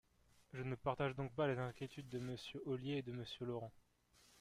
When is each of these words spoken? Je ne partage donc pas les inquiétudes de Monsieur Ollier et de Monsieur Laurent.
Je 0.53 0.63
ne 0.63 0.73
partage 0.73 1.13
donc 1.15 1.31
pas 1.35 1.45
les 1.47 1.59
inquiétudes 1.59 2.09
de 2.09 2.17
Monsieur 2.17 2.59
Ollier 2.65 2.93
et 2.97 3.01
de 3.03 3.11
Monsieur 3.11 3.45
Laurent. 3.45 3.71